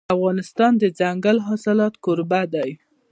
افغانستان 0.15 0.71
د 0.77 0.83
دځنګل 0.97 1.37
حاصلات 1.47 1.93
کوربه 2.05 2.41
دی. 2.53 2.71